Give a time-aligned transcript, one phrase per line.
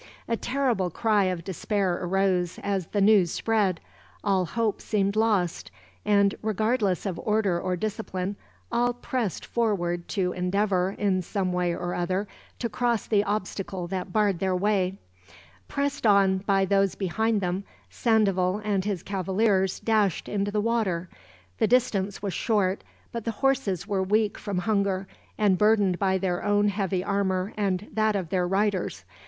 [0.27, 3.79] A terrible cry of despair arose, as the news spread.
[4.23, 5.69] All hope seemed lost
[6.03, 8.35] and, regardless of order or discipline,
[8.71, 12.27] all pressed forward to endeavor, in some way or other,
[12.57, 14.97] to cross the obstacle that barred their way.
[15.67, 21.09] Pressed on by those behind them, Sandoval and his cavaliers dashed into the water.
[21.59, 25.07] The distance was short, but the horses were weak from hunger,
[25.37, 29.05] and burdened by their own heavy armor and that of their riders.